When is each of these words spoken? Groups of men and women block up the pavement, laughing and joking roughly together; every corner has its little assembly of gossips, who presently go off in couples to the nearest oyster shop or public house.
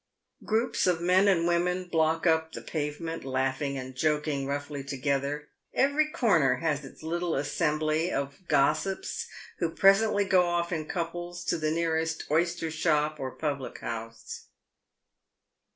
Groups 0.43 0.87
of 0.87 0.99
men 0.99 1.27
and 1.27 1.45
women 1.45 1.85
block 1.87 2.25
up 2.25 2.53
the 2.53 2.61
pavement, 2.63 3.23
laughing 3.23 3.77
and 3.77 3.95
joking 3.95 4.47
roughly 4.47 4.83
together; 4.83 5.49
every 5.75 6.07
corner 6.09 6.55
has 6.55 6.83
its 6.83 7.03
little 7.03 7.35
assembly 7.35 8.11
of 8.11 8.39
gossips, 8.47 9.27
who 9.59 9.69
presently 9.69 10.25
go 10.25 10.47
off 10.47 10.71
in 10.71 10.87
couples 10.87 11.43
to 11.45 11.55
the 11.59 11.69
nearest 11.69 12.23
oyster 12.31 12.71
shop 12.71 13.19
or 13.19 13.29
public 13.29 13.77
house. 13.81 14.45